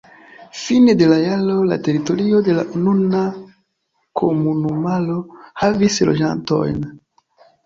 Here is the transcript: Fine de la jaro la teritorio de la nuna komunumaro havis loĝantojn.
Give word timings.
Fine 0.59 0.93
de 1.01 1.09
la 1.11 1.17
jaro 1.25 1.57
la 1.71 1.77
teritorio 1.87 2.39
de 2.47 2.55
la 2.59 2.63
nuna 2.85 3.21
komunumaro 4.23 5.19
havis 5.65 6.01
loĝantojn. 6.11 6.83